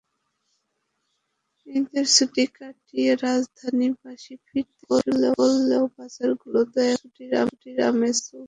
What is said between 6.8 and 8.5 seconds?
এখনো ছুটির আমেজ চলছে।